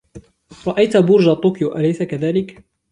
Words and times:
رأيت 0.67 0.97
برج 0.97 1.33
طوكيو, 1.33 1.75
اليس 1.75 2.03
كذلك؟ 2.03 2.57